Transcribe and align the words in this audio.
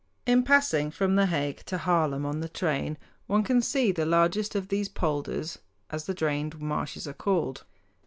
In 0.25 0.41
passing 0.41 0.89
from 0.89 1.13
The 1.15 1.27
Hague 1.27 1.63
to 1.67 1.77
Haarlem 1.77 2.25
on 2.25 2.39
the 2.39 2.49
train 2.49 2.97
one 3.27 3.43
can 3.43 3.61
see 3.61 3.91
the 3.91 4.03
largest 4.03 4.55
of 4.55 4.69
these 4.69 4.89
"polders," 4.89 5.59
as 5.91 6.05
the 6.07 6.15
drained 6.15 6.59
marshes 6.59 7.07
are 7.07 7.13
called. 7.13 7.63